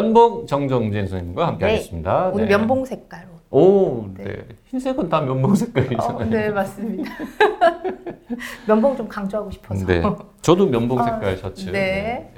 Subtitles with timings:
[0.00, 2.28] 면봉 정정진 선생님과 함께하겠습니다.
[2.32, 2.56] 오늘 네.
[2.56, 3.28] 면봉 색깔로.
[3.50, 4.22] 오, 네.
[4.22, 4.46] 네.
[4.66, 6.16] 흰색은 다 면봉 색깔이잖아요.
[6.16, 7.10] 어, 네 맞습니다.
[8.68, 9.84] 면봉 좀 강조하고 싶어서.
[9.86, 10.00] 네.
[10.42, 11.70] 저도 면봉 아, 색깔 셔츠.
[11.72, 12.32] 네.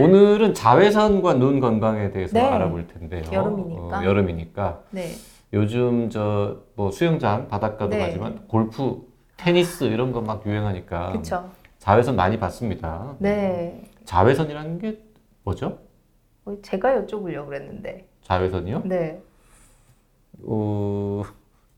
[0.00, 2.44] 오늘은 자외선과 눈 건강에 대해서 네.
[2.44, 3.22] 알아볼 텐데요.
[3.32, 4.00] 여름이니까.
[4.00, 4.80] 어, 여름이니까.
[4.90, 5.10] 네.
[5.52, 8.00] 요즘 저 뭐 수영장 바닷가도 네.
[8.00, 9.02] 가지만 골프,
[9.36, 11.48] 테니스 이런 거 막 유행하니까 그렇죠.
[11.78, 13.14] 자외선 많이 받습니다.
[13.20, 13.84] 네.
[14.04, 14.98] 자외선이라는 게
[15.44, 15.78] 뭐죠?
[16.46, 18.06] 어, 제가 여쭤보려고 그랬는데.
[18.22, 18.82] 자외선이요?
[18.84, 19.20] 네.
[20.44, 21.22] 어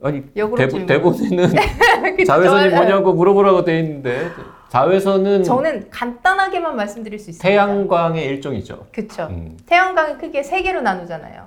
[0.03, 0.87] 아니 질문.
[0.87, 1.49] 대본에는
[2.27, 4.29] 자외선이 뭐냐고 물어보라고 돼 있는데
[4.69, 7.49] 자외선은 저는 간단하게만 말씀드릴 수 있습니다.
[7.49, 8.87] 태양광의 일종이죠.
[8.93, 9.29] 그렇죠.
[9.31, 9.57] 음.
[9.67, 11.47] 태양광이 크게 세 개로 나누잖아요.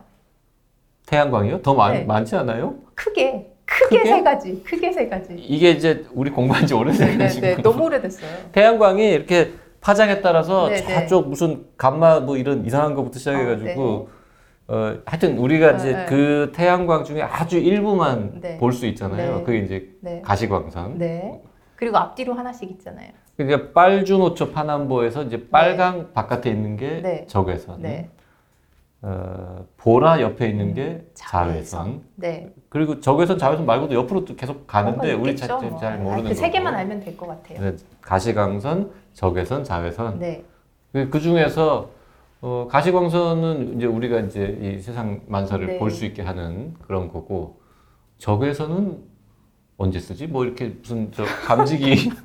[1.06, 1.62] 태양광이요?
[1.62, 2.04] 더 많, 네.
[2.06, 2.76] 많지 않아요?
[2.96, 4.10] 크게 크게 크게?
[4.10, 4.64] 세 가지.
[4.64, 5.34] 크게 세 가지.
[5.36, 7.56] 이게 이제 우리 공부한 지 네, 네, 오래돼가지고 네.
[7.62, 8.30] 너무 오래됐어요.
[8.52, 10.94] 태양광이 이렇게 파장에 따라서 네, 네.
[11.02, 14.10] 저쪽 무슨 감마 뭐 이런 이상한 거부터 시작해가지고
[14.68, 16.06] 어, 하여튼 우리가 이제 네, 네.
[16.06, 18.58] 그 태양광 중에 아주 일부만 네.
[18.58, 19.38] 볼수 있잖아요.
[19.40, 19.44] 네.
[19.44, 20.22] 그게 이제 네.
[20.24, 20.98] 가시광선.
[21.00, 21.42] 네.
[21.76, 23.10] 그리고 앞뒤로 하나씩 있잖아요.
[23.36, 27.26] 그러니까 빨주노초 파남보에서 이제 빨강 바깥에 있는 게 네.
[27.28, 28.10] 적외선, 네.
[29.02, 32.04] 어, 보라 옆에 있는 음, 게 자외선.
[32.16, 32.54] 네.
[32.70, 35.80] 그리고 적외선, 자외선 말고도 옆으로 또 계속 가는데 우리 잘, 뭐.
[35.80, 36.54] 잘 모르는 그세 거고.
[36.54, 37.60] 개만 알면 될 것 같아요.
[37.72, 40.20] 네, 가시광선, 적외선, 자외선.
[40.20, 40.44] 네.
[40.92, 41.90] 그, 그 중에서
[42.42, 45.78] 어, 가시광선은 이제 우리가 이제 이 세상 만사를 네.
[45.78, 47.62] 볼수 있게 하는 그런 거고
[48.18, 48.98] 적외선은
[49.78, 50.28] 언제 쓰지?
[50.28, 52.12] 뭐 이렇게 무슨 저 감지기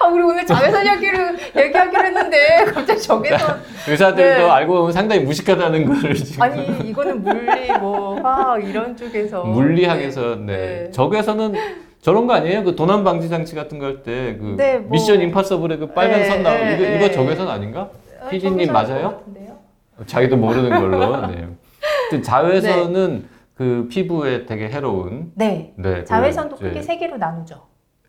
[0.00, 4.50] 아, 우리 오늘 자외선 얘기를 얘기하기로 했는데 갑자기 적외선 의사들도 네.
[4.50, 10.44] 알고 보면 상당히 무식하다는 거를 지금 아니 이거는 물리 뭐 화학 이런 쪽에서 물리학에서 네.
[10.44, 10.90] 네.
[10.90, 11.54] 적외선은
[12.04, 12.64] 저런 거 아니에요?
[12.64, 14.90] 그 도난 방지 장치 같은 거 할 때그 네, 뭐.
[14.90, 16.96] 미션 임파서블의 그 빨간 네, 선 나오고 네, 이거 네.
[16.96, 17.88] 이거 적외선 아닌가?
[18.20, 19.02] 어, 피디님 맞아요?
[19.08, 19.56] 것 같은데요?
[20.04, 21.26] 자기도 모르는 걸로.
[21.32, 22.20] 네.
[22.20, 25.72] 자외선은 그 피부에 되게 해로운 네.
[25.76, 27.62] 네, 그 자외선도 이제 크게 세 개로 나누죠.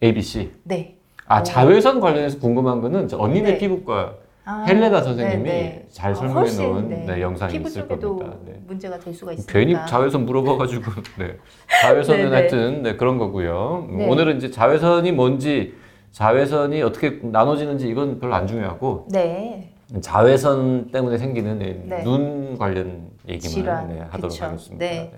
[0.03, 0.51] ABC.
[0.63, 0.97] 네.
[1.27, 1.43] 아 어.
[1.43, 3.57] 자외선 관련해서 궁금한 거는 저 언니네 네.
[3.59, 4.15] 피부과
[4.47, 5.85] 아, 헬레나 선생님이 네, 네.
[5.89, 7.05] 잘 아, 설명해 훨씬, 놓은 네.
[7.07, 8.37] 네, 영상이 있을 겁니다.
[8.45, 8.61] 네.
[8.67, 9.51] 문제가 될 수가 있으니까.
[9.51, 11.37] 괜히 자외선 물어봐가지고 네.
[11.81, 12.35] 자외선은 네, 네.
[12.35, 13.87] 하여튼 네, 그런 거고요.
[13.89, 14.07] 네.
[14.07, 15.73] 오늘은 이제 자외선이 뭔지
[16.11, 19.71] 자외선이 어떻게 나눠지는지 이건 별로 안 중요하고 네.
[20.01, 21.59] 자외선 때문에 생기는.
[22.03, 23.87] 눈 관련 얘기만 질환.
[23.87, 24.45] 네, 하도록 그쵸.
[24.45, 25.17] 하겠습니다.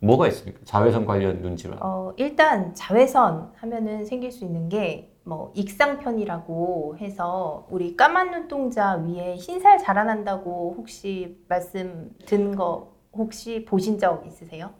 [0.00, 0.58] 뭐가 있습니까?
[0.64, 1.78] 자외선 관련 눈 질환.
[1.80, 9.36] 어, 일단 자외선 하면은 생길 수 있는 게 뭐 익상편이라고 해서 우리 까만 눈동자 위에
[9.36, 14.70] 흰살 자라난다고 혹시 말씀 든 거 혹시 보신 적 있으세요?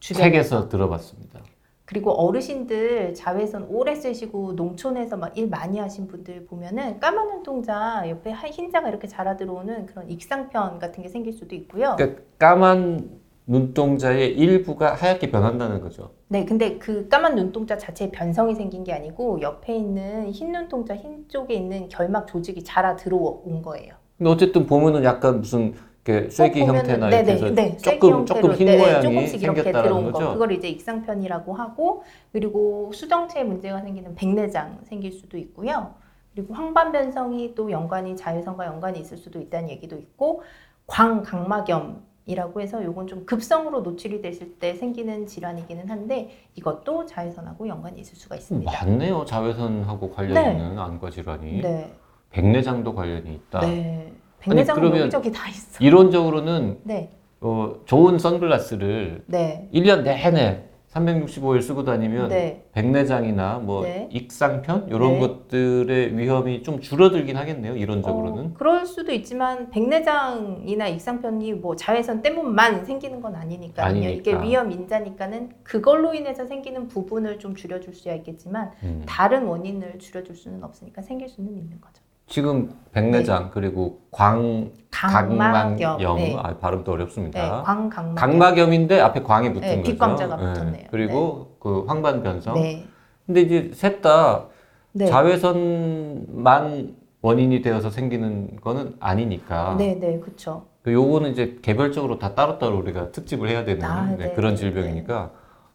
[0.00, 0.24] 주변에서?
[0.30, 1.40] 책에서 들어봤습니다.
[1.84, 8.30] 그리고 어르신들 자외선 오래 쓰시고 농촌에서 막 일 많이 하신 분들 보면은 까만 눈동자 옆에
[8.30, 11.96] 하- 흰자가 이렇게 자라 들어오는 그런 익상편 같은 게 생길 수도 있고요.
[11.96, 13.20] 그러니까 까만
[13.58, 16.10] 눈동자의 일부가 하얗게 변한다는 거죠.
[16.28, 21.26] 네, 근데 그 까만 눈동자 자체에 변성이 생긴 게 아니고 옆에 있는 흰 눈동자 흰
[21.28, 23.94] 쪽에 있는 결막 조직이 자라 들어온 거예요.
[24.18, 25.74] 근데 어쨌든 보면은 약간 무슨
[26.06, 29.62] 이렇게 보면은- 형태나 네네, 이렇게 해서 네, 조금 형태로, 조금 흰 네네, 모양이 조금씩 이렇게
[29.72, 30.12] 들어온 거.
[30.12, 30.32] 거죠.
[30.34, 35.94] 그걸 이제 익상편이라고 하고 그리고 수정체에 문제가 생기는 백내장 생길 수도 있고요.
[36.34, 40.42] 그리고 황반 변성이 또 연관이 자외선과 연관이 있을 수도 있다는 얘기도 있고
[40.86, 48.00] 광각막염 이라고 해서 요건 좀 급성으로 노출이 됐을 때 생기는 질환이기는 한데 이것도 자외선하고 연관이
[48.00, 48.70] 있을 수가 있습니다.
[48.70, 49.24] 많네요.
[49.24, 50.52] 자외선하고 관련 네.
[50.52, 51.62] 있는 안과 질환이.
[51.62, 51.90] 네.
[52.30, 53.60] 백내장도 관련이 있다.
[53.60, 54.12] 네.
[54.40, 55.82] 백내장은 여기저기 다 있어.
[55.82, 57.10] 이론적으로는 네.
[57.40, 59.70] 어, 좋은 선글라스를 네.
[59.72, 62.64] 1년 내내 365일 쓰고 다니면 네.
[62.72, 64.08] 백내장이나 뭐 네.
[64.10, 65.20] 익상편 이런 네.
[65.20, 67.76] 것들의 위험이 좀 줄어들긴 하겠네요.
[67.76, 68.46] 이론적으로는.
[68.46, 73.86] 어, 그럴 수도 있지만 백내장이나 익상편이 뭐 자외선 때문만 생기는 건 아니니까요.
[73.86, 74.10] 아니니까.
[74.14, 79.02] 이게 위험 인자니까는 그걸로 인해서 생기는 부분을 좀 줄여줄 수야 있겠지만 음.
[79.06, 82.02] 다른 원인을 줄여줄 수는 없으니까 생길 수는 있는 거죠.
[82.28, 84.70] 지금 백내장 그리고 광.
[84.90, 86.36] 각막염 네.
[86.36, 87.62] 아, 발음도 네, 어렵습니다.
[87.62, 88.14] 광각막염.
[88.14, 89.90] 각막염 인데 앞에 광이 붙은 네, 거죠.
[89.90, 90.86] 뒷광자가 붙었네요.
[90.90, 92.54] 그리고 그 황반 변성.
[92.54, 92.86] 네.
[93.26, 94.46] 근데 이제 셋다
[94.92, 95.06] 네.
[95.06, 99.76] 자외선만 원인이 되어서 생기는 거는 아니니까.
[99.76, 100.64] 네, 네, 그렇죠.
[100.82, 104.56] 그 요거는 이제 개별적으로 다 따로따로 우리가 특집을 해야 되는 아, 네, 네, 그런 네,
[104.56, 105.30] 질병이니까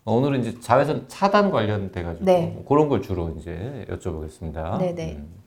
[0.06, 2.52] 오늘은 이제 자외선 차단 관련돼 가지고 네.
[2.56, 4.80] 뭐 그런 걸 주로 이제 여쭤보겠습니다.
[4.80, 5.14] 네, 네.
[5.18, 5.43] 음.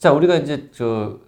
[0.00, 1.18] 자, 우리가 이제 저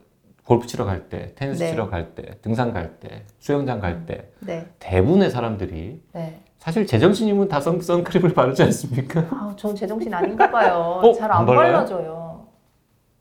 [0.46, 1.70] 골프 치러 갈 때, 테니스 네.
[1.70, 6.42] 치러 갈 때, 등산 갈 때, 수영장 갈 때 네, 대부분의 사람들이 네.
[6.58, 9.20] 사실 제정신이면 다 선, 선크림을 바르지 않습니까?
[9.30, 11.00] 아, 전 제정신 아닌가 봐요.
[11.04, 11.12] 어?
[11.12, 11.72] 잘안 안 발라요?
[11.72, 12.46] 발라져요.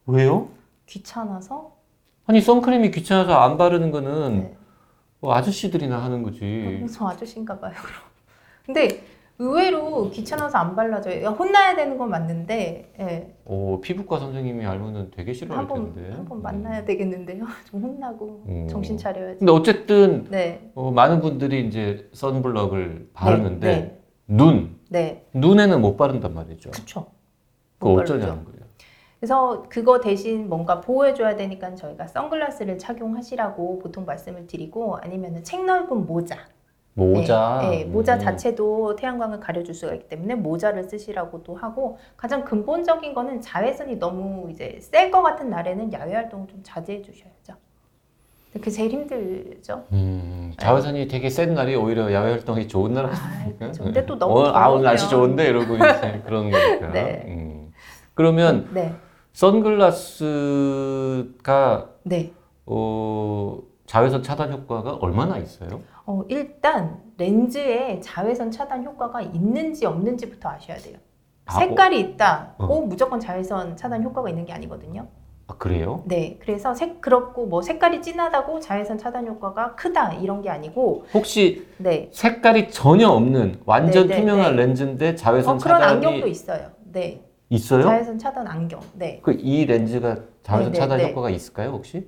[0.06, 0.48] 왜요?
[0.86, 1.76] 귀찮아서?
[2.28, 4.58] 아니 선크림이 귀찮아서 안 바르는 거는 네.
[5.20, 6.86] 뭐 아저씨들이나 하는 거지.
[6.94, 7.94] 저 아저씨인가 봐요, 그럼.
[8.66, 9.04] 근데
[9.42, 11.30] 의외로 귀찮아서 안 발라져요.
[11.30, 13.34] 혼나야 되는 건 맞는데, 예.
[13.46, 16.14] 어, 피부과 선생님이 알면은 되게 싫어할 한번 텐데.
[16.16, 17.46] 한번 만나야 되겠는데요.
[17.66, 18.68] 좀 혼나고 음.
[18.70, 19.40] 정신 차려야지.
[19.40, 24.02] 근데 어쨌든 네, 어, 많은 분들이 이제 선블럭을 바르는데 네.
[24.28, 26.70] 눈 네, 눈에는 못 바른단 말이죠.
[26.70, 27.08] 그거
[27.80, 28.46] 못 어쩌냐는.
[28.46, 28.62] 거예요.
[29.20, 36.06] 그래서 그거 대신 뭔가 보호해줘야 되니까 저희가 선글라스를 착용하시라고 보통 말씀을 드리고 아니면 책 넓은
[36.06, 36.38] 모자.
[36.94, 37.60] 모자.
[37.62, 38.20] 네, 네, 모자 음.
[38.20, 44.78] 자체도 태양광을 가려줄 수가 있기 때문에 모자를 쓰시라고도 하고 가장 근본적인 거는 자외선이 너무 이제
[44.82, 47.54] 셀 것 같은 날에는 야외 활동을 좀 자제해 주셔야죠.
[48.54, 49.86] 그게 제일 힘들죠.
[49.94, 53.60] 음, 자외선이 되게 센 날이 오히려 야외 활동이 좋은 날 아, 아닙니까?
[53.60, 53.84] 그렇죠.
[53.86, 56.90] 근데 또 너무 어, 아 오늘 날씨 좋은데 이러고 이제 그런 거니까.
[56.92, 57.24] 네.
[57.28, 57.72] 음.
[58.14, 58.94] 그러면 네,
[60.52, 62.34] 선글라스가 네.
[62.66, 65.80] 어, 자외선 차단 효과가 얼마나 있어요?
[66.06, 70.98] 어, 일단 렌즈에 자외선 차단 효과가 있는지 없는지부터 아셔야 돼요.
[71.46, 72.56] 아, 색깔이 있다.
[72.58, 72.68] 어.
[72.68, 75.08] 꼭 무조건 자외선 차단 효과가 있는 게 아니거든요.
[75.48, 76.04] 아 그래요?
[76.06, 81.68] 네, 그래서 색 그렇고 뭐 색깔이 진하다고 자외선 차단 효과가 크다 이런 게 아니고, 혹시
[81.78, 84.66] 네, 색깔이 전혀 없는 완전 네, 네, 투명한 네.
[84.66, 86.72] 렌즈인데 자외선 어, 그런 차단이 안경도 있어요.
[86.86, 87.84] 네, 있어요?
[87.84, 88.80] 자외선 차단 안경.
[88.94, 91.10] 네, 그 이 렌즈가 자외선 네, 네, 차단 네.
[91.12, 92.08] 효과가 있을까요 혹시?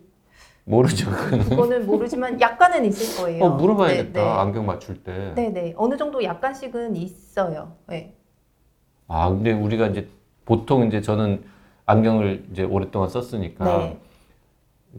[0.65, 1.10] 모르죠.
[1.50, 1.86] 그거는.
[1.86, 3.44] 모르지만 약간은 있을 거예요.
[3.44, 4.13] 어 물어봐야겠다.
[4.13, 4.30] 네, 네.
[4.30, 5.33] 안경 맞출 때.
[5.36, 7.74] 네, 네, 어느 정도 약간씩은 있어요.
[7.88, 8.15] 네,
[9.07, 10.07] 아 근데 우리가 이제
[10.45, 11.44] 보통 이제 저는
[11.86, 14.00] 안경을 이제 오랫동안 썼으니까 네,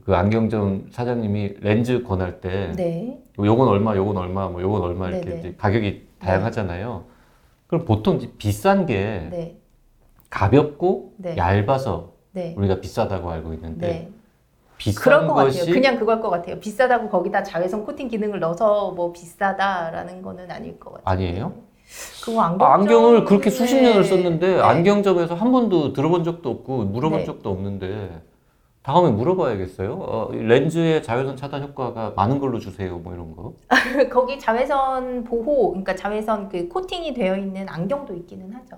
[0.05, 5.27] 그 안경점 사장님이 렌즈 권할 때 네, 요건 얼마, 요건 얼마, 뭐 요건 얼마 이렇게
[5.27, 5.39] 네네.
[5.39, 7.05] 이제 가격이 다양하잖아요.
[7.67, 9.59] 그럼 보통 이제 비싼 게 네,
[10.29, 11.37] 가볍고 네.
[11.39, 14.11] 얇아서 네, 우리가 비싸다고 알고 있는데 네.
[14.85, 15.75] 비싼 그럴 것 것이 같아요.
[15.75, 16.61] 그냥 그걸 것 같아요.
[16.61, 21.05] 비싸다고 거기다 자외선 코팅 기능을 넣어서 뭐 비싸다라는 거는 아닐 것 같아요.
[21.07, 21.53] 아니에요?
[22.23, 24.61] 그거 안경 아, 안경을 그렇게 수십 년을 썼는데 네.
[24.61, 27.25] 안경점에서 한 번도 들어본 적도 없고 물어본 네.
[27.25, 28.23] 적도 없는데
[28.83, 29.95] 다음에 물어봐야겠어요.
[29.99, 32.99] 어, 이 렌즈에 자외선 차단 효과가 많은 걸로 주세요.
[32.99, 33.55] 뭐 이런 거.
[34.13, 38.77] 거기 자외선 보호, 그러니까 자외선 그 코팅이 되어 있는 안경도 있기는 하죠.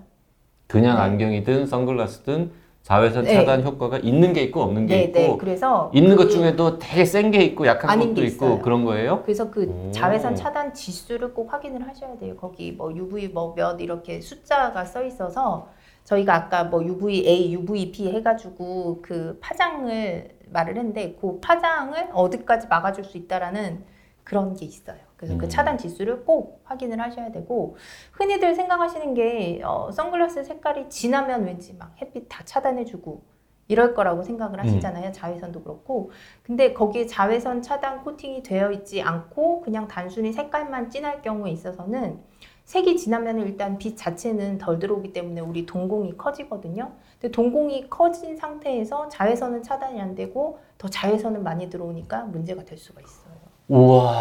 [0.69, 1.03] 그냥 네.
[1.03, 2.53] 안경이든 선글라스든
[2.87, 3.35] 자외선 네.
[3.35, 5.37] 차단 효과가 있는 게 있고 없는 게 네, 있고 네.
[5.41, 8.59] 그래서 있는 그- 것 중에도 되게 센 게 있고 약한 것도 게 있고 있어요.
[8.61, 9.23] 그런 거예요?
[9.25, 9.91] 그래서 그 오.
[9.91, 12.37] 자외선 차단 지수를 꼭 확인을 하셔야 돼요.
[12.37, 15.69] 거기 뭐 UV 뭐몇 이렇게 숫자가 써 있어서
[16.05, 23.19] 저희가 아까 뭐 UVA, UVB 해가지고 그 파장을 말을 했는데 그 파장을 어디까지 막아줄 수
[23.19, 23.83] 있다라는
[24.23, 24.99] 그런 게 있어요.
[25.17, 25.39] 그래서 음.
[25.39, 27.77] 그 차단 지수를 꼭 확인을 하셔야 되고
[28.13, 33.37] 흔히들 생각하시는 게 어, 선글라스 색깔이 진하면 왠지 막 햇빛 다 차단해주고
[33.69, 35.11] 이럴 거라고 생각을 하시잖아요.
[35.13, 36.11] 자외선도 그렇고.
[36.43, 42.21] 근데 거기에 자외선 차단 코팅이 되어 있지 않고 그냥 단순히 색깔만 진할 경우에 있어서는
[42.65, 46.93] 색이 진하면 일단 빛 자체는 덜 들어오기 때문에 우리 동공이 커지거든요.
[47.21, 53.01] 근데 동공이 커진 상태에서 자외선은 차단이 안 되고 더 자외선은 많이 들어오니까 문제가 될 수가
[53.01, 53.35] 있어요.
[53.69, 54.13] 우와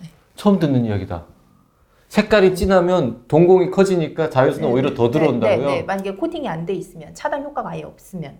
[0.00, 0.08] 네.
[0.34, 1.24] 처음 듣는 이야기다.
[2.08, 5.56] 색깔이 진하면 동공이 커지니까 자외선은 오히려 더 들어온다고요?
[5.58, 5.82] 네, 네, 네.
[5.82, 8.38] 만약에 코팅이 안 돼 있으면 차단 효과가 아예 없으면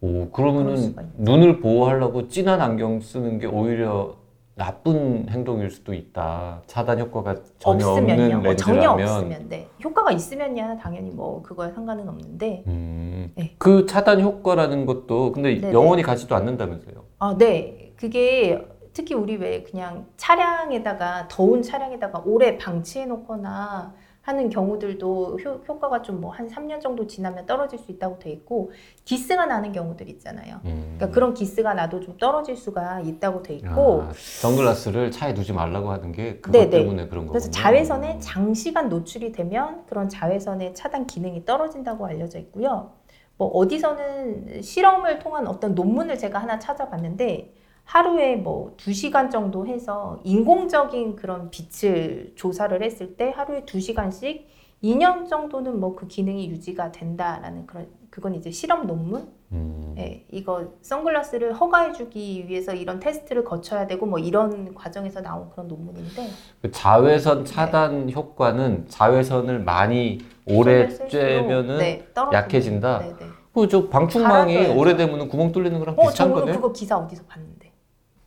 [0.00, 0.94] 오 그러면은.
[1.16, 4.16] 눈을 보호하려고 진한 안경 쓰는 게 오히려
[4.54, 6.60] 나쁜 행동일 수도 있다.
[6.66, 8.12] 차단 효과가 전혀 없으면요.
[8.24, 9.08] 없는 뭐 전혀 렌즈라면.
[9.08, 9.68] 없으면 네.
[9.82, 13.54] 효과가 있으면야 당연히 뭐 그거에 상관은 없는데 음, 네.
[13.56, 15.72] 그 차단 효과라는 것도 근데 네네.
[15.72, 17.02] 영원히 가지도 않는다면서요?
[17.20, 17.92] 아, 네.
[17.96, 18.60] 그게
[18.92, 26.20] 특히 우리 왜 그냥 차량에다가 더운 차량에다가 오래 방치해 놓거나 하는 경우들도 효, 효과가 좀
[26.20, 28.70] 뭐 한 3년 정도 지나면 떨어질 수 있다고 돼 있고
[29.04, 30.60] 기스가 나는 경우들 있잖아요.
[30.64, 30.94] 음.
[30.96, 35.90] 그러니까 그런 기스가 나도 좀 떨어질 수가 있다고 돼 있고 아, 선글라스를 차에 두지 말라고
[35.90, 36.70] 하는 게 그것 네네.
[36.70, 37.32] 때문에 그런 거군요.
[37.32, 42.92] 그래서 자외선에 장시간 노출이 되면 그런 자외선의 차단 기능이 떨어진다고 알려져 있고요.
[43.38, 47.52] 뭐 어디서는 실험을 통한 어떤 논문을 제가 하나 찾아봤는데
[47.84, 54.44] 하루에 뭐 2시간 정도 해서 인공적인 그런 빛을 조사를 했을 때 하루에 2시간씩
[54.82, 59.28] 2년 정도는 뭐 그 기능이 유지가 된다라는 그런 그건 이제 실험 논문.
[59.52, 59.94] 음.
[59.98, 66.28] 예, 이거 선글라스를 허가해주기 위해서 이런 테스트를 거쳐야 되고 뭐 이런 과정에서 나온 그런 논문인데
[66.62, 72.08] 그 자외선 차단 효과는 자외선을 많이 오래 쬐면은 네.
[72.32, 72.98] 약해진다?
[73.00, 73.26] 네, 네.
[73.54, 74.68] 그저 방충망이.
[74.68, 76.52] 오래되면 구멍 뚫리는 거랑 어, 비슷한 저는 거네.
[76.56, 77.61] 그거 기사 어디서 봤는데.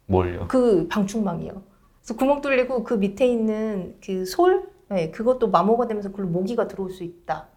[0.08, 0.46] 뭘요?
[0.48, 1.52] 그 방충망이요.
[2.02, 6.92] 그래서 구멍 뚫리고 그 밑에 있는 그 솔, 네, 그것도 마모가 되면서 그걸로 모기가 들어올
[6.92, 7.48] 수 있다.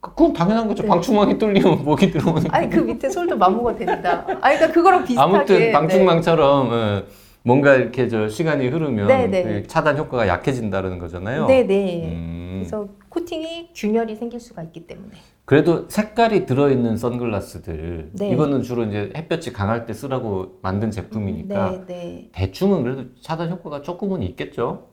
[0.00, 0.82] 그- 그건 당연한 거죠.
[0.82, 0.88] 네.
[0.88, 2.44] 방충망이 뚫리면 목이 들어오는.
[2.50, 4.24] 아니 그 밑에 솔도 마모가 된다.
[4.40, 5.36] 아니 그러니까 그거랑 비슷하게.
[5.36, 5.72] 아무튼 네.
[5.72, 7.02] 방충망처럼 어,
[7.42, 9.42] 뭔가 이렇게 저 시간이 흐르면 네, 네.
[9.42, 11.46] 그 차단 효과가 약해진다는 거잖아요.
[11.46, 12.04] 네, 네.
[12.06, 15.12] 음, 그래서 코팅이 균열이 생길 수가 있기 때문에.
[15.44, 18.30] 그래도 색깔이 들어있는 선글라스들 네.
[18.30, 22.28] 이거는 주로 이제 햇볕이 강할 때 쓰라고 만든 제품이니까 네, 네.
[22.32, 24.90] 대충은 그래도 차단 효과가 조금은 있겠죠.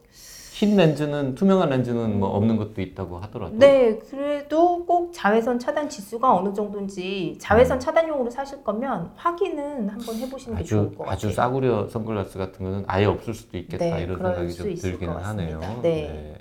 [0.54, 3.56] 흰 렌즈는 투명한 렌즈는 뭐 없는 것도 있다고 하더라도.
[3.56, 7.40] 네, 그래도 꼭 자외선 차단 지수가 어느 정도인지 음.
[7.40, 11.12] 자외선 차단용으로 사실 거면 확인은 한번 해보시는 게 아주 좋을 것 같아요.
[11.12, 15.24] 아주 싸구려 선글라스 같은 거는 아예 없을 수도 있겠다 네, 이런 생각이 수좀 들기는 것
[15.28, 15.60] 하네요.
[15.60, 15.82] 같습니다.
[15.84, 16.38] 네.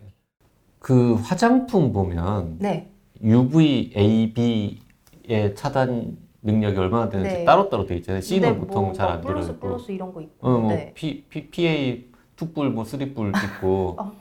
[0.79, 2.91] 그 화장품 보면 네,
[3.23, 7.45] UV, A, B의 차단 능력이 얼마나 되는지 네.
[7.45, 8.21] 따로따로 돼 있잖아요.
[8.21, 9.67] C는 근데 보통 뭐 잘안막 플러스 들어있고.
[9.69, 10.47] 플러스 이런 거 있고.
[10.47, 10.93] 어, 뭐 네.
[10.95, 12.05] P, P, PA
[12.37, 14.13] 투뿔 뭐 쓰리뿔 있고 어,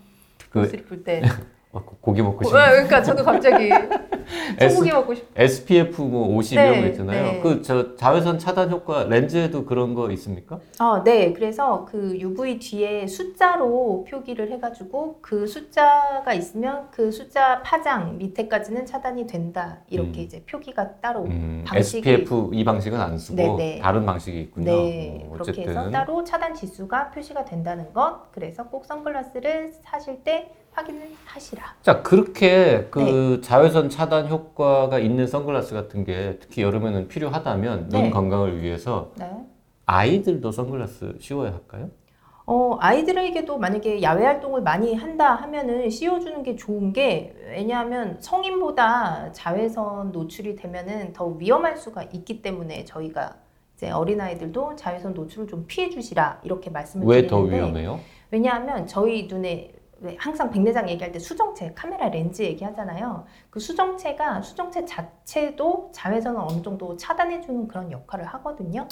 [0.50, 1.22] 그풀 때.
[1.72, 3.70] 어, 고- 고기 먹고 어, 싶은 그러니까 저도 갑자기
[4.70, 5.26] 소고기 먹고 싶.
[5.36, 7.24] SPF 뭐 50 네, 이런 거 있잖아요.
[7.24, 7.40] 네.
[7.42, 10.60] 그저 자외선 차단 효과 렌즈에도 그런 거 있습니까?
[10.80, 11.34] 아, 네.
[11.34, 19.28] 그래서 그 UV 뒤에 숫자로 표기를 해가지고 그 숫자가 있으면 그 숫자 파장 밑에까지는 차단이
[19.28, 19.80] 된다.
[19.90, 20.24] 이렇게 음.
[20.26, 21.24] 이제 표기가 따로.
[21.24, 21.78] 음, 방식이-
[22.08, 23.80] SPF 이 방식은 안 쓰고 네, 네.
[23.82, 24.66] 다른 방식이 있군요.
[24.72, 28.32] 네, 어, 그렇게 해서 따로 차단 지수가 표시가 된다는 것.
[28.32, 31.64] 그래서 꼭 선글라스를 사실 때 확인을 하시라.
[31.82, 33.42] 자 그렇게 그 네.
[33.42, 38.10] 자외선 차단 효과가 있는 선글라스 같은 게 특히 여름에는 필요하다면 눈 네.
[38.10, 39.32] 건강을 위해서 네.
[39.86, 41.90] 아이들도 선글라스 씌워야 할까요?
[42.48, 50.12] 어, 아이들에게도 만약에 야외 활동을 많이 한다 하면은 씌워주는 게 좋은 게 왜냐하면 성인보다 자외선
[50.12, 53.38] 노출이 되면은 더 위험할 수가 있기 때문에 저희가
[53.76, 58.00] 이제 어린아이들도 자외선 노출을 좀 피해 주시라 이렇게 말씀을 왜 드리는데 더 위험해요?
[58.30, 59.74] 왜냐하면 저희 눈에
[60.06, 63.26] 왜 항상 백내장 얘기할 때 수정체, 카메라 렌즈 얘기하잖아요.
[63.50, 68.88] 그 수정체가 수정체 자체도 자외선을 어느 정도 차단해주는 그런 역할을 하거든요.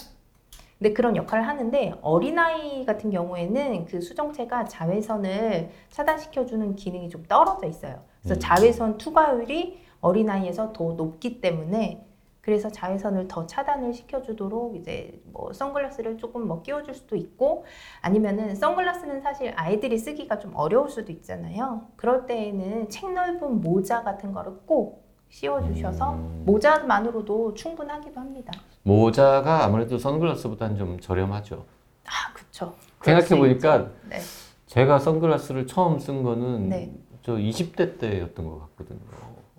[0.80, 8.04] 근데 그런 역할을 하는데 어린아이 같은 경우에는 그 수정체가 자외선을 차단시켜주는 기능이 좀 떨어져 있어요.
[8.22, 8.40] 그래서 음.
[8.40, 12.06] 자외선 투과율이 어린아이에서 더 높기 때문에
[12.44, 17.64] 그래서 자외선을 더 차단을 시켜주도록 이제 뭐 선글라스를 조금 뭐 끼워줄 수도 있고
[18.02, 21.88] 아니면은 선글라스는 사실 아이들이 쓰기가 좀 어려울 수도 있잖아요.
[21.96, 26.44] 그럴 때에는 책 넓은 모자 같은 거를 꼭 씌워주셔서 음.
[26.46, 28.52] 모자만으로도 충분하기도 합니다.
[28.84, 31.64] 모자가 아무래도 선글라스보다는 좀 저렴하죠.
[32.06, 32.74] 아, 그쵸.
[33.04, 34.18] 생각해 보니까 네.
[34.66, 36.94] 제가 선글라스를 처음 쓴 거는 네.
[37.22, 39.00] 저 20대 때였던 것 같거든요.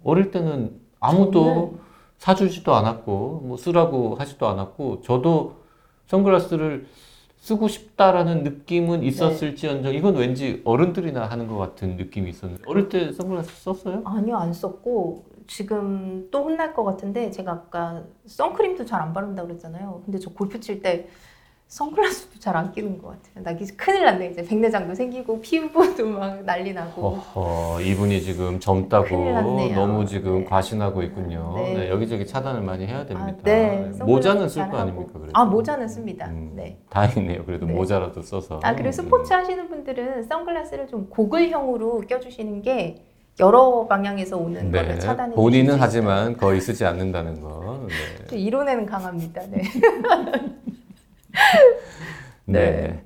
[0.04, 1.44] 어릴 때는 아무도
[1.80, 1.93] 저는-
[2.24, 5.56] 사주지도 않았고 뭐 쓰라고 하지도 않았고 저도
[6.06, 6.86] 선글라스를
[7.36, 9.06] 쓰고 싶다라는 느낌은 네.
[9.08, 14.00] 있었을지언정 이건 왠지 어른들이나 하는 것 같은 느낌이 있었는데 어릴 때 선글라스 썼어요?
[14.06, 20.00] 아니요, 안 썼고 지금 또 혼날 것 같은데 제가 아까 선크림도 잘 안 바른다고 그랬잖아요.
[20.06, 21.06] 근데 저 골프 칠 때
[21.74, 23.42] 선글라스도 잘 안 끼는 것 같아요.
[23.42, 24.28] 나 이제 큰일 났네.
[24.28, 27.02] 이제 백내장도 생기고 피부도 막 난리 나고.
[27.34, 29.16] 어허, 이분이 지금 젊다고.
[29.74, 30.44] 너무 지금 네.
[30.44, 31.54] 과신하고 있군요.
[31.56, 31.74] 네.
[31.74, 33.38] 네, 여기저기 차단을 많이 해야 됩니다.
[33.40, 33.90] 아, 네.
[34.04, 34.76] 모자는 쓸 거.
[34.78, 35.10] 아닙니까?
[35.14, 35.30] 그래도?
[35.32, 36.26] 아 모자는 씁니다.
[36.28, 36.78] 음, 네.
[36.90, 37.44] 다행이네요.
[37.44, 37.72] 그래도 네.
[37.72, 38.60] 모자라도 써서.
[38.62, 38.92] 아 그리고 음.
[38.92, 43.02] 스포츠 하시는 분들은 선글라스를 좀 고글형으로 껴주시는 게
[43.40, 44.98] 여러 방향에서 오는 거를 네.
[45.00, 45.34] 차단해.
[45.34, 47.88] 본인은 하지만 거의 쓰지 않는다는 거.
[48.30, 48.36] 네.
[48.38, 49.42] 이론에는 강합니다.
[49.50, 49.62] 네.
[52.46, 53.02] 네.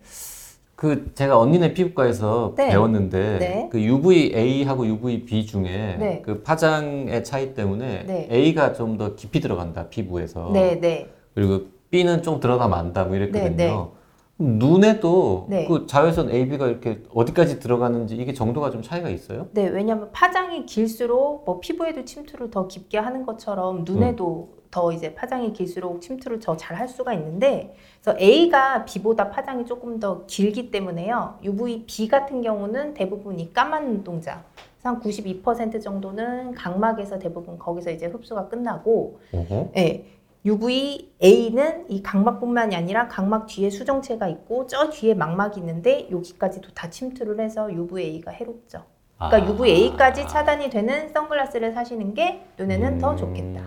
[0.76, 2.68] 그 제가 언니네 피부과에서 네.
[2.68, 3.68] 배웠는데 네.
[3.72, 6.22] 그 UVA하고 UVB 중에 네.
[6.24, 8.28] 그 파장의 차이 때문에 네.
[8.30, 11.08] A가 좀 더 깊이 들어간다 피부에서 네, 네.
[11.34, 13.56] 그리고 B는 좀 들어가면 안다 뭐 이랬거든요.
[13.56, 13.98] 네, 네.
[14.40, 15.66] 눈에도 네.
[15.66, 19.48] 그 자외선 AB가 이렇게 어디까지 들어가는지 이게 정도가 좀 차이가 있어요?
[19.52, 24.57] 네, 왜냐하면 파장이 길수록 뭐 피부에도 침투를 더 깊게 하는 것처럼 눈에도 음.
[24.70, 29.98] 더 이제 파장이 길수록 침투를 더 잘 할 수가 있는데, 그래서 A가 B보다 파장이 조금
[30.00, 31.38] 더 길기 때문에요.
[31.42, 34.44] UVB 같은 경우는 대부분 이 까만 눈동자,
[34.82, 39.70] 한 92% 정도는 각막에서 대부분 거기서 이제 흡수가 끝나고, 어허.
[39.76, 40.04] 예.
[40.44, 47.40] UVA는 이 각막뿐만이 아니라 각막 뒤에 수정체가 있고 저 뒤에 망막이 있는데 여기까지도 다 침투를
[47.40, 48.84] 해서 UVA가 해롭죠.
[49.16, 49.52] 그러니까 아.
[49.52, 53.16] UVA까지 차단이 되는 선글라스를 사시는 게 눈에는 더 음.
[53.16, 53.62] 좋겠다.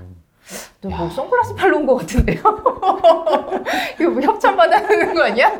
[0.82, 2.40] 너뭐 선글라스 팔러 온 것 같은데요?
[4.00, 5.52] 이거 뭐 협찬 받아야 거 아니야?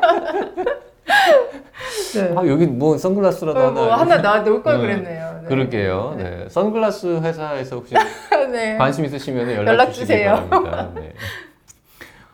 [2.14, 2.34] 네.
[2.36, 3.70] 아 여기 뭐 선글라스라도 어, 하나.
[3.72, 4.82] 뭐 하나 놔 놓을 걸 네.
[4.82, 5.40] 그랬네요.
[5.42, 5.48] 네.
[5.48, 6.14] 그러게요.
[6.16, 6.46] 네.
[6.48, 7.94] 선글라스 회사에서 혹시
[8.52, 8.76] 네.
[8.76, 10.48] 관심 있으시면 연락, 연락 주세요.
[10.94, 11.12] 네.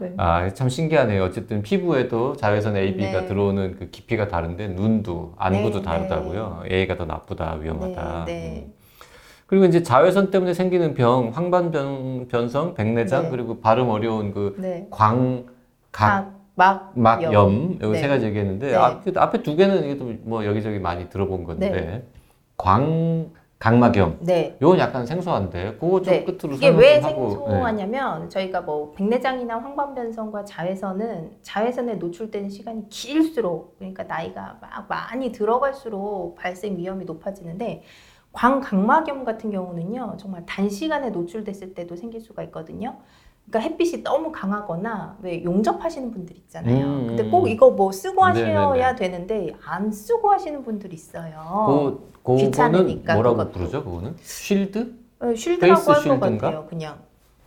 [0.01, 0.13] 네.
[0.17, 1.25] 아, 참 신기하네요.
[1.25, 3.27] 어쨌든 피부에도 자외선 AB가 네.
[3.27, 6.63] 들어오는 그 깊이가 다른데 눈도 안구도 네, 다르다고요.
[6.71, 8.25] A가 더 나쁘다, 위험하다.
[8.27, 8.65] 네, 네.
[8.69, 8.73] 음.
[9.49, 11.71] 그리고 이제 자외선 때문에 생기는 병, 황반
[12.29, 13.31] 변성, 백내장, 네.
[13.31, 14.87] 그리고 발음 어려운 그 네.
[14.91, 15.47] 광각
[15.91, 17.79] 각, 막, 막염 염.
[17.81, 17.99] 여기 네.
[17.99, 18.75] 세 가지 얘기했는데 네.
[18.75, 22.03] 앞, 앞에 두 개는 이게 뭐 여기저기 많이 들어본 건데 네.
[22.59, 24.55] 광 각막염 네.
[24.61, 26.25] 요건 약간 생소한데 그거 좀 네.
[26.25, 27.31] 끝으로 이게 왜 하고 네.
[27.31, 36.37] 생소하냐면 저희가 뭐 백내장이나 황반변성과 자외선은 자외선에 노출되는 시간이 길수록 그러니까 나이가 막 많이 들어갈수록
[36.37, 37.83] 발생 위험이 높아지는데
[38.33, 42.97] 광각막염 같은 경우는요 정말 단시간에 노출됐을 때도 생길 수가 있거든요.
[43.49, 46.85] 그러니까 햇빛이 너무 강하거나 왜 용접하시는 분들 있잖아요.
[46.87, 47.31] 음, 근데 음.
[47.31, 48.97] 꼭 이거 뭐 쓰고 하셔야 네네네.
[48.97, 51.99] 되는데 안 쓰고 하시는 분들 있어요.
[52.23, 53.53] 그, 귀찮으니까, 뭐라고 그것도.
[53.53, 54.17] 부르죠 그거는?
[54.21, 54.95] 쉴드?
[55.21, 56.21] 어, 쉴드라고 할 것?
[56.21, 56.67] 같아요.
[56.69, 56.99] 그냥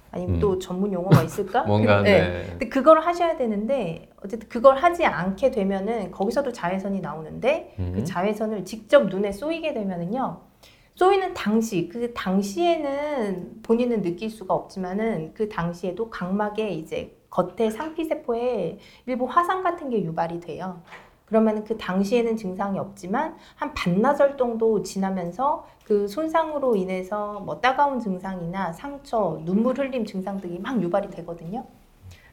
[0.10, 0.40] 아니면 음.
[0.40, 1.64] 또 전문 용어가 있을까?
[1.70, 2.20] 뭔가 네.
[2.22, 2.46] 네.
[2.50, 7.94] 근데 그걸 하셔야 되는데 어쨌든 그걸 하지 않게 되면은 거기서도 자외선이 나오는데 음.
[7.96, 10.51] 그 자외선을 직접 눈에 쏘이게 되면은요.
[10.96, 18.78] 쏘이는 당시 그 당시에는 본인은 느낄 수가 없지만은 그 당시에도 각막에 이제 겉에 상피 세포에
[19.06, 20.82] 일부 화상 같은 게 유발이 돼요.
[21.26, 28.74] 그러면 그 당시에는 증상이 없지만 한 반나절 정도 지나면서 그 손상으로 인해서 뭐 따가운 증상이나
[28.74, 31.66] 상처, 눈물 흘림 증상 등이 막 유발이 되거든요.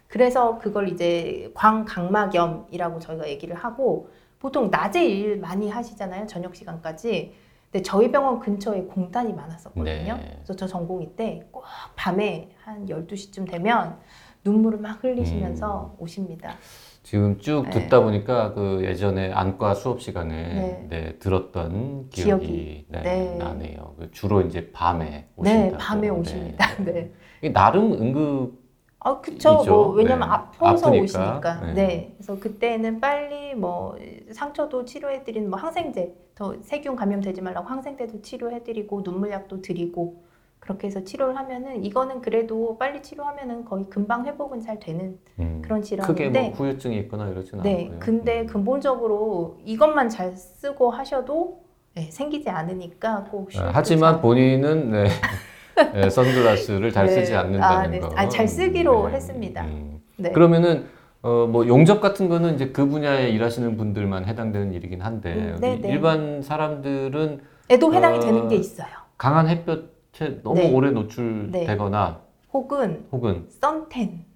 [0.09, 4.11] 그래서 그걸 이제 광각막염이라고 저희가 얘기를 하고
[4.41, 6.27] 보통 낮에 일 많이 하시잖아요.
[6.27, 7.35] 저녁 시간까지.
[7.71, 10.17] 근데 저희 병원 근처에 공단이 많았었거든요.
[10.17, 10.31] 네.
[10.37, 11.65] 그래서 저 전공의 때꼭
[11.97, 13.99] 밤에 한 12시쯤 되면
[14.45, 16.55] 눈물을 막 흘리시면서 오십니다.
[17.03, 17.71] 지금 쭉 네.
[17.71, 20.87] 듣다 보니까 그 예전에 안과 수업 시간에 네.
[20.89, 22.87] 네, 들었던 기억이, 기억이.
[22.89, 23.37] 네, 네.
[23.37, 23.95] 나네요.
[23.99, 25.71] 그 주로 이제 밤에 오신다.
[25.71, 26.67] 네, 밤에 오십니다.
[26.85, 27.13] 네.
[27.41, 28.68] 이게 나름 응급
[29.01, 29.61] 아, 그쵸.
[29.63, 29.71] 이죠.
[29.73, 30.35] 뭐, 왜냐면 네.
[30.35, 31.03] 아파서 아프니까.
[31.05, 31.61] 오시니까.
[31.67, 31.73] 네.
[31.75, 32.13] 네.
[32.17, 33.97] 그래서 그때는 빨리 뭐,
[34.33, 40.25] 상처도 치료해드리는 뭐 항생제, 더 세균 감염되지 말라고 항생제도 치료해드리고, 눈물약도 드리고,
[40.59, 45.81] 그렇게 해서 치료를 하면은, 이거는 그래도 빨리 치료하면은 거의 금방 회복은 잘 되는 음, 그런
[45.81, 46.41] 크게 질환인데.
[46.43, 47.83] 뭐 후유증이 있거나 이러지는 네.
[47.85, 47.99] 않고요.
[48.01, 48.47] 근데 음.
[48.47, 51.63] 근본적으로 이것만 잘 쓰고 하셔도
[51.95, 55.05] 네, 생기지 않으니까 꼭 아, 쉴드 하지만 잘- 본인은 네,
[55.95, 57.13] 네, 선글라스를 잘 네.
[57.13, 57.99] 쓰지 않는다는 아, 네.
[58.01, 58.11] 거.
[58.17, 59.15] 아, 잘 쓰기로 네.
[59.15, 59.65] 했습니다.
[59.65, 60.01] 음.
[60.17, 60.33] 네.
[60.33, 60.87] 그러면은
[61.23, 65.77] 어, 뭐 용접 같은 거는 이제 그 분야에 일하시는 분들만 해당되는 일이긴 한데 음, 네,
[65.81, 65.89] 네.
[65.89, 68.89] 일반 사람들은 에도 해당이 어, 되는 게 있어요.
[69.17, 70.73] 강한 햇볕에 너무 네.
[70.73, 72.21] 오래 노출되거나
[72.53, 74.27] 혹은 혹은 선텐.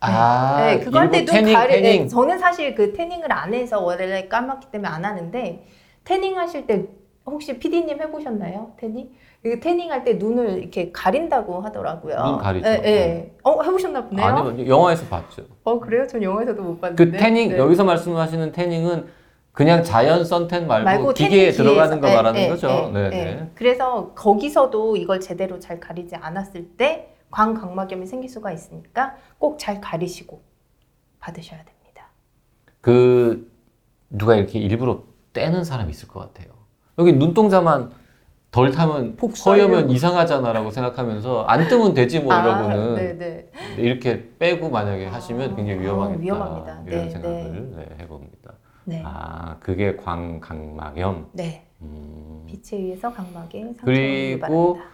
[0.00, 1.72] 아 네, 그거 할 때도 태닝 가리.
[1.72, 5.66] 태닝 네, 저는 사실 그 태닝을 안 해서 원래 까맣기 때문에 안 하는데
[6.04, 6.86] 태닝 하실 때
[7.24, 8.72] 혹시 PD님 해보셨나요?
[8.76, 9.10] 태닝?
[9.46, 12.16] 그 태닝 할 때 눈을 이렇게 가린다고 하더라고요.
[12.16, 12.68] 눈 가리죠.
[12.68, 13.34] 네, 네.
[13.44, 14.26] 어 해보셨나 보네요.
[14.26, 15.44] 아니요 영화에서 봤죠.
[15.62, 16.04] 어 그래요?
[16.08, 17.04] 전 영화에서도 못 봤는데.
[17.04, 17.58] 그 태닝 네.
[17.58, 19.06] 여기서 말씀하시는 태닝은
[19.52, 22.16] 그냥 자연 선텐 말고, 말고 기계에 들어가는 거 기계에서.
[22.16, 22.90] 말하는 네, 거죠.
[22.92, 23.24] 네, 네, 네.
[23.36, 23.50] 네.
[23.54, 30.42] 그래서 거기서도 이걸 제대로 잘 가리지 않았을 때 광각막염이 생길 수가 있으니까 꼭 잘 가리시고
[31.20, 32.08] 받으셔야 됩니다.
[32.80, 33.48] 그
[34.10, 36.52] 누가 이렇게 일부러 떼는 사람이 있을 것 같아요.
[36.98, 37.92] 여기 눈동자만
[38.56, 39.18] 덜 타면.
[39.44, 43.46] 허여면 이상하잖아라고 생각하면서 안 뜨면 되지 뭐 이러고는 네네.
[43.76, 46.22] 이렇게 빼고 만약에 하시면 굉장히 아, 위험하겠다.
[46.22, 46.82] 위험합니다.
[46.86, 48.52] 이런 네, 생각을 네, 해봅니다.
[48.84, 49.02] 네.
[49.04, 51.26] 아 그게 광각막염.
[51.32, 51.66] 네.
[51.82, 52.44] 음.
[52.46, 54.84] 빛에 의해서 각막에 그리고 유발합니다.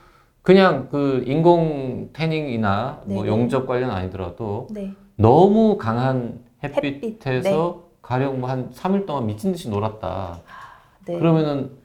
[0.43, 3.25] 그냥 그 인공 태닝이나 뭐.
[3.29, 4.93] 용접 관련 아니더라도 네.
[5.15, 10.41] 너무 강한 햇빛, 햇빛에서 가령 뭐 한 3일 동안 미친 듯이 놀았다.
[11.07, 11.17] 네.
[11.17, 11.81] 그러면은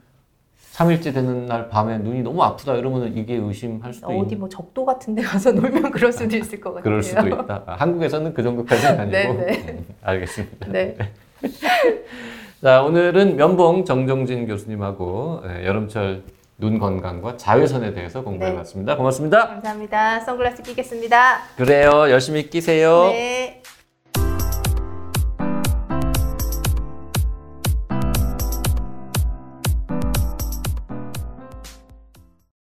[0.78, 4.84] 3일째 되는 날 밤에 눈이 너무 아프다 이러면은 이게 의심할 수도 어디 있는 뭐 적도
[4.84, 6.84] 같은 데 가서 놀면 그럴 수도 있을 것 같아요.
[6.84, 7.64] 그럴 수도 있다.
[7.66, 9.32] 아, 한국에서는 그 정도까지는 아니고.
[9.32, 10.68] 음, 알겠습니다.
[10.68, 10.96] 네.
[12.62, 16.22] 자, 오늘은 면봉 정종진 교수님하고 예, 여름철
[16.58, 18.56] 눈 건강과 자외선에 대해서 공부해 네.
[18.56, 18.96] 봤습니다.
[18.96, 19.46] 고맙습니다.
[19.48, 20.20] 감사합니다.
[20.20, 21.38] 선글라스 끼겠습니다.
[21.56, 22.10] 그래요.
[22.10, 23.08] 열심히 끼세요.
[23.10, 23.57] 네.